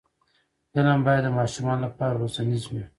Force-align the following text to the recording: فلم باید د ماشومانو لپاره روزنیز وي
فلم 0.73 0.99
باید 1.05 1.21
د 1.25 1.29
ماشومانو 1.37 1.81
لپاره 1.85 2.17
روزنیز 2.21 2.63
وي 2.67 2.83